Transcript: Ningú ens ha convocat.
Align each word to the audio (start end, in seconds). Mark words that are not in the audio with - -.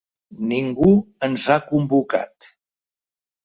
Ningú 0.53 0.87
ens 1.29 1.47
ha 1.51 1.59
convocat. 1.69 2.53